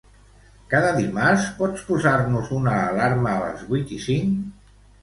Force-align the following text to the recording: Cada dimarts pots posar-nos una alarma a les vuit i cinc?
Cada 0.71 0.93
dimarts 0.95 1.45
pots 1.59 1.85
posar-nos 1.91 2.51
una 2.63 2.75
alarma 2.81 3.33
a 3.37 3.47
les 3.47 3.65
vuit 3.71 3.97
i 4.01 4.05
cinc? 4.09 4.71